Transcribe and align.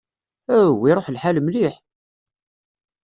Aw, 0.59 0.71
iṛuḥ 0.91 1.07
lḥal 1.09 1.37
mliḥ! 1.41 1.75